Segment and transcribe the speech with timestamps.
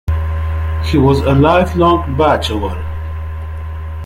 [0.85, 2.73] He was a lifelong bachelor.